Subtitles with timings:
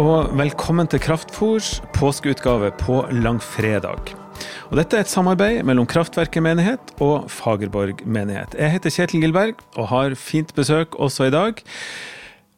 [0.00, 4.10] og velkommen til Kraftfors påskeutgave på langfredag.
[4.70, 8.56] Og dette er et samarbeid mellom Kraftverket menighet og Fagerborg menighet.
[8.58, 11.62] Jeg heter Kjetil Gilberg og har fint besøk også i dag.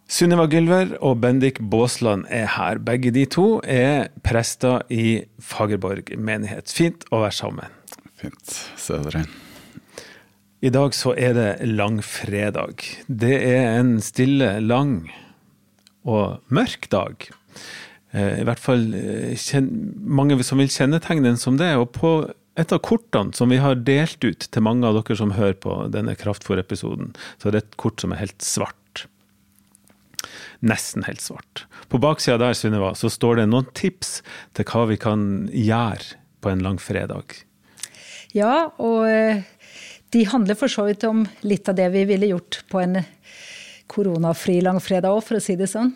[0.08, 2.80] Sunniva Gylver og Bendik Baasland er her.
[2.80, 6.72] Begge de to er prester i Fagerborg menighet.
[6.72, 7.76] Fint å være sammen.
[8.16, 8.56] Fint.
[8.80, 9.26] Se dere.
[10.64, 12.80] I dag så er det langfredag.
[13.06, 15.02] Det er en stille, lang
[16.06, 17.28] og mørk dag.
[18.14, 19.60] Eh, I hvert fall eh,
[19.98, 21.72] mange som vil kjennetegne den som det.
[21.76, 22.12] Og på
[22.56, 25.76] et av kortene som vi har delt ut til mange av dere som hører på
[25.92, 29.06] denne Kraftfòr-episoden, så er det et kort som er helt svart.
[30.64, 31.66] Nesten helt svart.
[31.92, 34.20] På baksida der, Sunniva, så står det noen tips
[34.56, 37.36] til hva vi kan gjøre på en langfredag.
[38.36, 39.44] Ja, og eh,
[40.14, 43.02] de handler for så vidt om litt av det vi ville gjort på en
[43.90, 45.92] koronafri langfredag òg, for å si det sånn.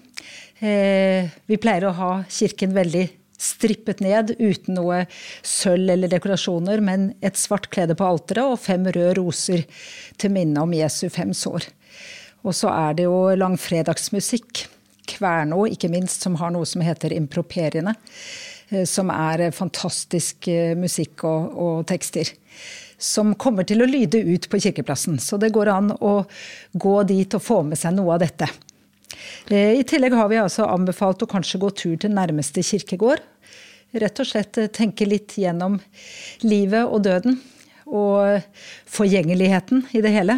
[0.60, 3.06] Eh, vi pleier å ha kirken veldig
[3.41, 5.05] strippet ned uten noe
[5.46, 9.64] sølv eller dekorasjoner, men et svart klede på alteret og fem røde roser
[10.20, 11.70] til minne om Jesu fem sår.
[12.44, 14.66] Og så er det jo langfredagsmusikk.
[15.11, 17.96] Kverno, ikke minst, som har noe som heter improperiene.
[18.70, 22.30] Eh, som er fantastisk eh, musikk og, og tekster
[23.01, 25.19] som kommer til å lyde ut på kirkeplassen.
[25.19, 26.20] Så det går an å
[26.73, 28.48] gå dit og få med seg noe av dette.
[29.48, 33.23] Eh, I tillegg har vi altså anbefalt å kanskje gå tur til nærmeste kirkegård.
[34.01, 35.81] Rett og slett eh, tenke litt gjennom
[36.45, 37.41] livet og døden.
[37.91, 38.45] Og
[38.87, 40.37] forgjengeligheten i det hele.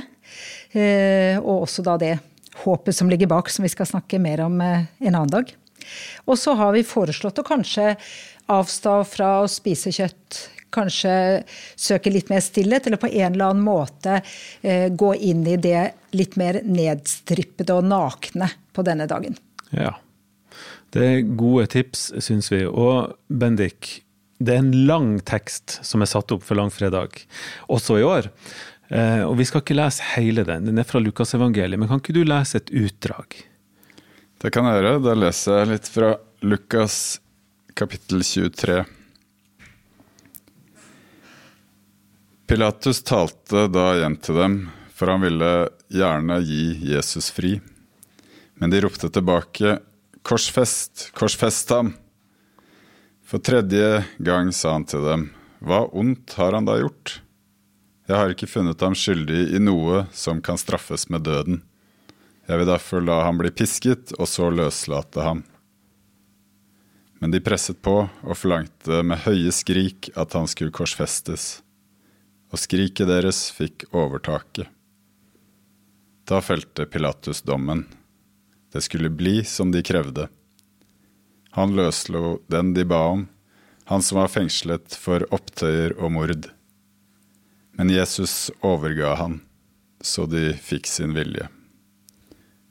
[0.73, 2.15] Eh, og også da det
[2.63, 5.51] håpet som ligger bak, som vi skal snakke mer om en annen dag.
[6.31, 7.95] Og så har vi foreslått å kanskje
[8.53, 10.39] avstå fra å spise kjøtt,
[10.73, 11.15] kanskje
[11.77, 14.21] søke litt mer stillhet, eller på en eller annen måte
[14.63, 19.39] eh, gå inn i det litt mer nedstrippede og nakne på denne dagen.
[19.71, 19.95] Ja.
[20.93, 22.65] Det er gode tips, syns vi.
[22.69, 24.03] Og Bendik,
[24.43, 27.17] det er en lang tekst som er satt opp for langfredag,
[27.73, 28.29] også i år.
[28.93, 31.81] Eh, og vi skal ikke lese hele den, den er fra Lukasevangeliet.
[31.81, 33.39] Men kan ikke du lese et utdrag?
[34.43, 34.99] Det kan jeg gjøre.
[35.07, 36.97] Da leser jeg litt fra Lukas
[37.79, 38.83] kapittel 23.
[42.53, 44.55] Pilatus talte da igjen til dem,
[44.93, 47.55] for han ville gjerne gi Jesus fri.
[48.61, 49.79] Men de ropte tilbake,
[50.21, 51.95] Korsfest, korsfest ham!
[53.25, 55.25] For tredje gang sa han til dem,
[55.65, 57.15] Hva ondt har han da gjort?
[58.05, 61.65] Jeg har ikke funnet ham skyldig i noe som kan straffes med døden.
[62.53, 65.41] Jeg vil derfor la ham bli pisket, og så løslate ham.
[67.17, 71.63] Men de presset på og forlangte med høye skrik at han skulle korsfestes
[72.53, 74.69] og skriket deres fikk overtaket.
[76.29, 77.87] Da felte Pilatus dommen.
[78.73, 80.29] Det skulle bli som de krevde.
[81.57, 83.27] Han løslo den de ba om,
[83.85, 86.47] han som var fengslet for opptøyer og mord.
[87.77, 89.41] Men Jesus overga han,
[90.01, 91.49] så de fikk sin vilje.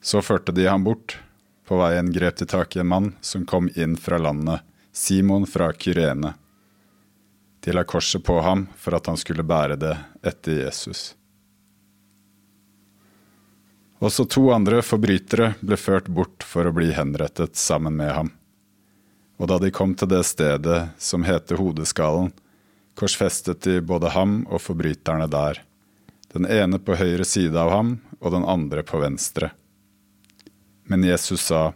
[0.01, 1.19] Så førte de ham bort.
[1.67, 5.69] På veien grep de tak i en mann som kom inn fra landet, Simon fra
[5.73, 6.33] Kyrene.
[7.61, 9.95] De la korset på ham for at han skulle bære det
[10.25, 11.11] etter Jesus.
[14.01, 18.31] Også to andre forbrytere ble ført bort for å bli henrettet sammen med ham.
[19.37, 22.31] Og da de kom til det stedet som heter Hodeskallen,
[22.97, 25.61] korsfestet de både ham og forbryterne der,
[26.33, 29.51] den ene på høyre side av ham og den andre på venstre.
[30.89, 31.71] Men Jesus sa,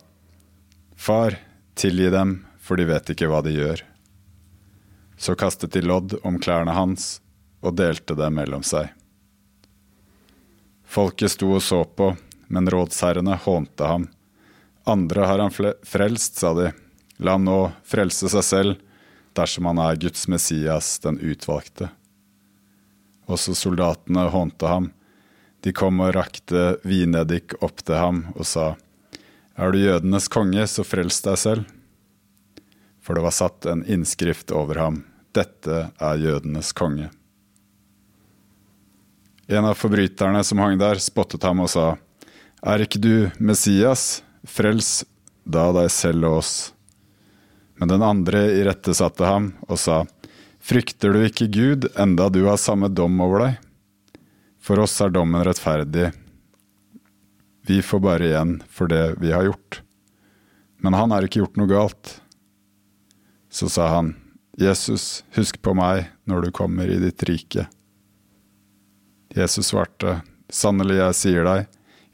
[0.98, 1.38] Far,
[1.78, 3.86] tilgi dem, for de vet ikke hva de gjør.
[5.18, 7.20] Så kastet de lodd om klærne hans
[7.66, 8.92] og delte dem mellom seg.
[10.86, 12.12] Folket sto og så på,
[12.48, 14.08] men rådsherrene hånte ham.
[14.86, 15.54] Andre har han
[15.84, 16.72] frelst, sa de.
[17.18, 18.82] La ham nå frelse seg selv,
[19.36, 21.90] dersom han er Guds Messias, den utvalgte.
[23.26, 24.92] Også soldatene hånte ham.
[25.66, 28.76] De kom og rakte vineddik opp til ham og sa,
[29.58, 31.75] Er du jødenes konge, så frels deg selv
[33.06, 35.04] for det var satt en innskrift over ham.
[35.36, 37.12] Dette er jødenes konge.
[39.46, 41.98] En av forbryterne som hang der, spottet ham og sa,
[42.66, 44.24] Er ikke du Messias?
[44.46, 45.04] Frels
[45.46, 46.54] da deg selv og oss.
[47.78, 50.02] Men den andre irettesatte ham og sa,
[50.66, 53.60] Frykter du ikke Gud, enda du har samme dom over deg?
[54.58, 56.10] For oss er dommen rettferdig.
[57.70, 59.84] Vi får bare igjen for det vi har gjort.
[60.82, 62.16] Men han har ikke gjort noe galt.
[63.56, 64.16] Så sa han,
[64.58, 67.64] Jesus, husk på meg når du kommer i ditt rike.
[69.32, 70.18] Jesus svarte,
[70.52, 71.70] Sannelig, jeg sier deg,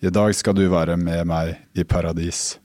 [0.06, 2.60] i dag skal du være med meg i paradis.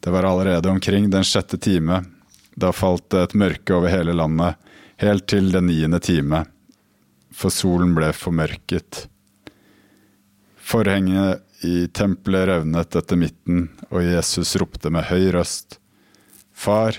[0.00, 2.00] Det var allerede omkring den sjette time.
[2.56, 4.56] Da falt det et mørke over hele landet,
[4.96, 6.46] helt til den niende time,
[7.28, 9.04] for solen ble formørket.
[10.56, 15.82] Forhenget i tempelet revnet etter midten, og Jesus ropte med høy røst,
[16.56, 16.96] Far,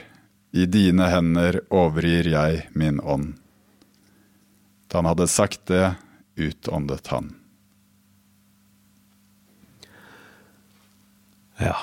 [0.53, 3.33] i dine hender overgir jeg min ånd.
[4.87, 5.95] Da han hadde sagt det,
[6.37, 7.33] utåndet han.
[11.57, 11.75] Ja.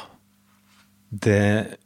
[1.11, 1.79] Det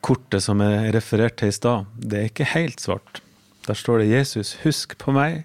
[0.00, 3.20] kortet som jeg refererte til i stad, det er ikke helt svart.
[3.68, 5.44] Der står det 'Jesus, husk på meg,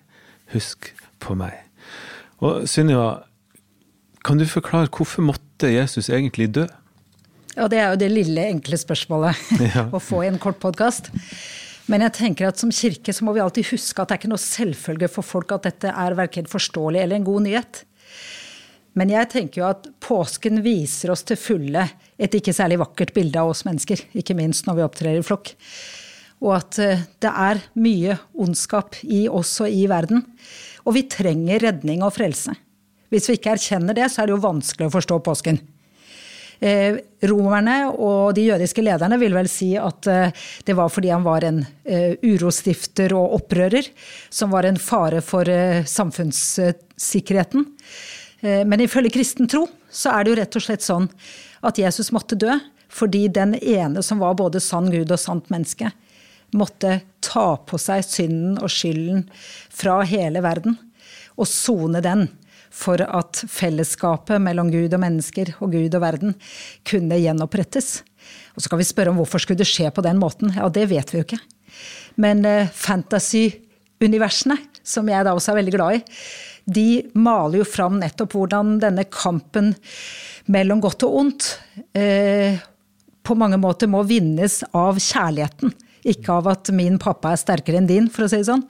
[0.54, 1.68] husk på meg'.
[2.40, 3.28] Og Sunniva,
[4.26, 6.66] kan du forklare hvorfor måtte Jesus egentlig dø?
[7.56, 9.40] Ja, det er jo det lille, enkle spørsmålet
[9.76, 9.86] Ja.
[9.96, 11.12] å få i en kort podkast.
[11.88, 14.32] Men jeg tenker at som kirke så må vi alltid huske at det er ikke
[14.34, 17.84] noe selvfølge for folk at dette er verken forståelig eller en god nyhet.
[18.96, 21.84] Men jeg tenker jo at påsken viser oss til fulle
[22.16, 24.02] et ikke særlig vakkert bilde av oss mennesker.
[24.18, 25.52] Ikke minst når vi opptrer i flokk.
[26.44, 30.24] Og at eh, det er mye ondskap i oss og i verden.
[30.88, 32.56] Og vi trenger redning og frelse.
[33.12, 35.60] Hvis vi ikke erkjenner det, så er det jo vanskelig å forstå påsken.
[36.60, 36.98] Eh,
[37.28, 41.44] romerne og de jødiske lederne vil vel si at eh, det var fordi han var
[41.48, 43.90] en eh, urostifter og opprører,
[44.30, 45.50] som var en fare for
[45.90, 47.68] samfunnssikkerheten.
[48.46, 51.08] Men ifølge kristen tro så er det jo rett og slett sånn
[51.66, 52.52] at Jesus måtte dø
[52.96, 55.90] fordi den ene som var både sann Gud og sant menneske,
[56.56, 59.26] måtte ta på seg synden og skylden
[59.74, 60.78] fra hele verden
[61.36, 62.28] og sone den
[62.76, 66.36] for at fellesskapet mellom Gud og mennesker og Gud og verden
[66.88, 68.02] kunne gjenopprettes.
[68.56, 70.52] Og så kan vi spørre om hvorfor skulle det skje på den måten.
[70.56, 71.40] Ja, det vet vi jo ikke.
[72.22, 76.04] Men eh, fantasy-universene, som jeg da også er veldig glad i,
[76.66, 79.74] de maler jo fram nettopp hvordan denne kampen
[80.52, 81.50] mellom godt og ondt
[81.98, 82.58] eh,
[83.26, 85.74] på mange måter må vinnes av kjærligheten.
[86.06, 88.66] Ikke av at min pappa er sterkere enn din, for å si det sånn,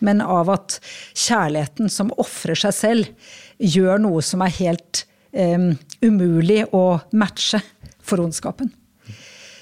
[0.00, 0.78] men av at
[1.12, 3.30] kjærligheten som ofrer seg selv,
[3.60, 5.04] gjør noe som er helt
[5.36, 7.60] um, umulig å matche
[8.00, 8.72] for ondskapen.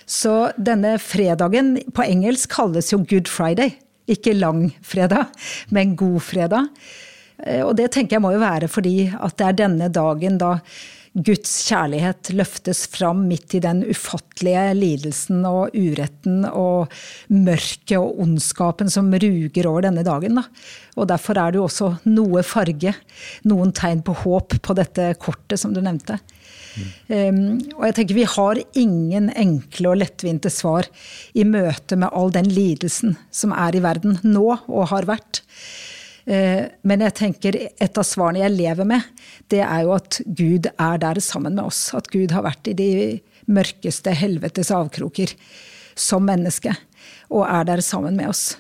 [0.09, 3.75] Så denne fredagen på engelsk kalles jo Good Friday.
[4.09, 5.35] Ikke langfredag,
[5.75, 6.71] men god fredag.
[7.45, 10.55] Eh, Og det tenker jeg må jo være fordi at det er denne dagen da
[11.15, 16.93] Guds kjærlighet løftes fram midt i den ufattelige lidelsen og uretten og
[17.33, 20.41] mørket og ondskapen som ruger over denne dagen.
[20.41, 20.45] Da.
[20.99, 22.95] Og derfor er det jo også noe farge,
[23.49, 26.19] noen tegn på håp på dette kortet som du nevnte.
[27.09, 30.87] Um, og jeg tenker Vi har ingen enkle og lettvinte svar
[31.35, 35.43] i møte med all den lidelsen som er i verden nå og har vært.
[36.29, 39.07] Eh, Men jeg tenker et av svarene jeg lever med,
[39.49, 41.95] det er jo at Gud er der sammen med oss.
[41.97, 42.91] At Gud har vært i de
[43.49, 45.33] mørkeste helvetes avkroker
[45.99, 46.75] som menneske,
[47.33, 48.59] og er der sammen med oss.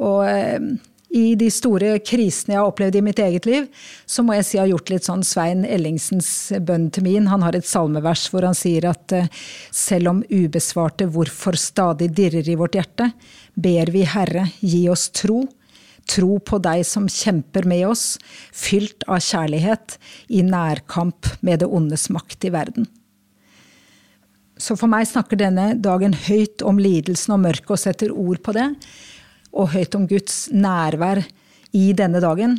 [0.00, 0.58] Og eh,
[1.14, 3.66] i de store krisene jeg har opplevd i mitt eget liv,
[4.06, 6.30] så må jeg si jeg har gjort litt sånn Svein Ellingsens
[6.66, 7.28] bønn til min.
[7.30, 9.28] Han har et salmevers hvor han sier at eh,
[9.70, 13.12] selv om ubesvarte hvorfor stadig dirrer i vårt hjerte,
[13.54, 15.44] ber vi Herre, gi oss tro.
[16.10, 18.18] Tro på deg som kjemper med oss,
[18.52, 19.96] fylt av kjærlighet,
[20.28, 22.88] i nærkamp med det ondes makt i verden.
[24.60, 28.54] Så for meg snakker denne dagen høyt om lidelsen og mørket og setter ord på
[28.54, 28.68] det.
[29.54, 31.24] Og høyt om Guds nærvær
[31.74, 32.58] i denne dagen,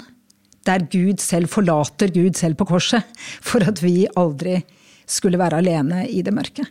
[0.68, 3.06] der Gud selv forlater Gud selv på korset
[3.44, 4.58] for at vi aldri
[5.06, 6.66] skulle være alene i det mørke.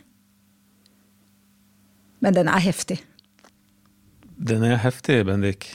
[2.19, 2.99] Men den er heftig.
[4.35, 5.67] Den er heftig, Bendik.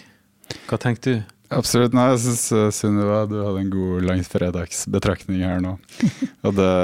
[0.71, 1.37] Hva tenker du?
[1.51, 1.95] Absolutt.
[1.97, 5.73] Nei, jeg syns Sunniva du hadde en god langfredagsbetraktning her nå.
[6.47, 6.75] Og det,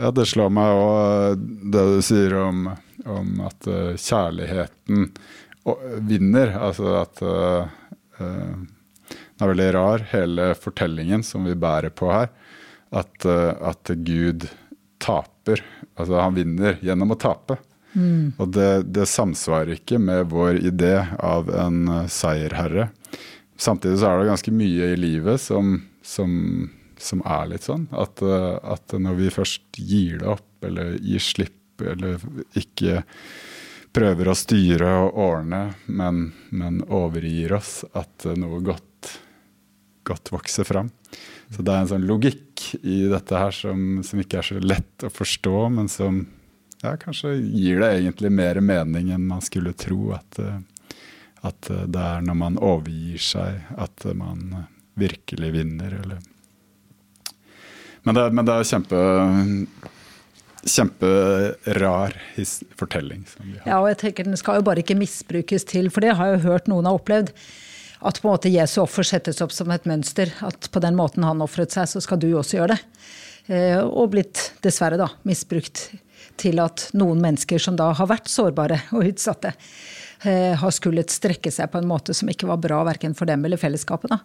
[0.00, 2.64] ja, det slår meg òg det du sier om,
[3.06, 5.06] om at eh, kjærligheten
[6.00, 6.54] vinner.
[6.58, 7.68] Altså at uh,
[8.18, 8.54] eh,
[9.08, 12.28] Det er veldig rar, hele fortellingen som vi bærer på her.
[12.90, 14.48] At, eh, at Gud
[15.00, 15.62] taper.
[15.96, 17.56] Altså han vinner gjennom å tape.
[18.38, 22.90] Og det, det samsvarer ikke med vår idé av en eh, seierherre.
[23.60, 25.74] Samtidig så er det ganske mye i livet som,
[26.06, 26.30] som,
[27.00, 27.88] som er litt sånn.
[27.90, 32.22] At, eh, at når vi først gir det opp, eller gir slipp, eller
[32.58, 33.00] ikke
[33.96, 39.16] prøver å styre og ordne, men, men overgir oss, at eh, noe godt,
[40.06, 40.94] godt vokser fram.
[41.50, 45.02] Så det er en sånn logikk i dette her som, som ikke er så lett
[45.02, 46.22] å forstå, men som
[46.82, 50.14] ja, kanskje gir det egentlig mer mening enn man skulle tro.
[50.16, 50.58] At, eh,
[51.46, 54.68] at eh, det er når man overgir seg, at man eh,
[55.00, 56.28] virkelig vinner, eller
[58.02, 59.00] Men det, men det er kjempe
[60.60, 62.14] kjemperar
[62.76, 63.26] fortelling.
[63.66, 66.38] Ja, og jeg tenker Den skal jo bare ikke misbrukes til, for det har jeg
[66.38, 67.32] jo hørt noen har opplevd.
[68.00, 70.32] At på en måte Jesu offer settes opp som et mønster.
[70.40, 72.80] At på den måten han ofret seg, så skal du også gjøre det.
[73.84, 75.90] Og blitt, dessverre, da, misbrukt
[76.40, 79.52] til at noen mennesker som da har vært sårbare og utsatte,
[80.24, 83.44] eh, har skullet strekke seg på en måte som ikke var bra verken for dem
[83.44, 84.12] eller fellesskapet.
[84.12, 84.20] Da.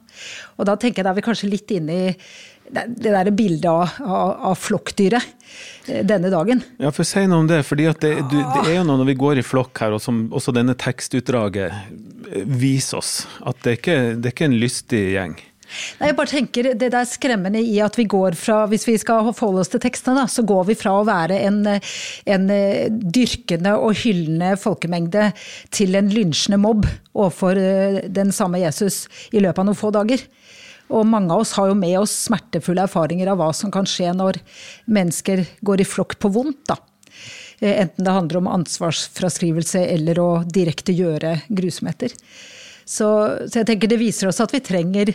[0.57, 2.11] Og da tenker jeg da er vi kanskje litt inne i
[2.71, 5.23] det der bildet av, av, av, flokkdyret
[5.87, 6.63] eh, denne dagen.
[6.81, 7.61] Ja, for Si noe om det.
[7.67, 8.13] For det, det,
[8.65, 12.45] er jo noe når vi går i flokk her, og som også denne tekstutdraget eh,
[12.45, 13.13] viser oss,
[13.45, 15.37] at det er ikke det er ikke en lystig gjeng.
[15.99, 19.31] Nei, jeg bare tenker Det der skremmende i at vi går fra Hvis vi skal
[19.33, 23.97] forholde oss til tekstene, så går vi fra å være en, en eh, dyrkende og
[24.03, 25.29] hyllende folkemengde
[25.75, 27.59] til en lynsjende mobb overfor
[28.11, 30.21] den samme Jesus i løpet av noen få dager.
[30.93, 34.11] Og mange av oss har jo med oss smertefulle erfaringer av hva som kan skje
[34.17, 34.39] når
[34.85, 36.61] mennesker går i flokk på vondt.
[36.69, 36.77] da.
[37.59, 42.13] Eh, enten det handler om ansvarsfraskrivelse eller å direkte gjøre grusomheter.
[42.85, 43.07] Så,
[43.49, 45.09] så, jeg tenker det viser oss at vi trenger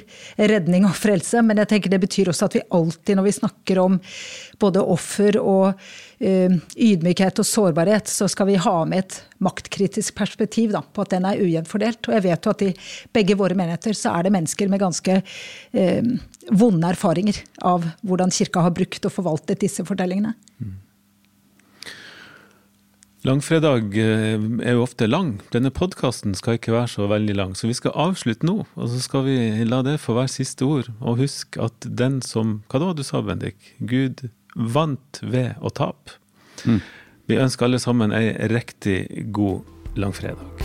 [0.51, 3.79] redning og frelse, men jeg tenker det betyr også at vi alltid, når vi snakker
[3.79, 4.01] om
[4.61, 10.75] både offer og uh, ydmykhet og sårbarhet, så skal vi ha med et maktkritisk perspektiv
[10.75, 12.03] da, på at den er ujevnt fordelt.
[12.11, 12.75] Og jeg vet jo at i
[13.15, 16.13] begge våre menigheter så er det mennesker med ganske uh,
[16.51, 20.35] vonde erfaringer av hvordan kirka har brukt og forvaltet disse fortellingene.
[20.59, 20.79] Mm.
[23.21, 25.35] Langfredag eh, er jo ofte lang.
[25.53, 28.63] Denne podkasten skal ikke være så veldig lang, så vi skal avslutte nå.
[28.65, 29.37] Og så skal vi
[29.69, 30.89] la det få være siste ord.
[31.05, 33.75] Og husk at den som Hva da du sa, Bendik?
[33.79, 34.25] Gud
[34.57, 36.17] vant ved å tape.
[36.65, 36.81] Mm.
[37.29, 39.69] Vi ønsker alle sammen ei riktig god
[40.01, 40.60] langfredag.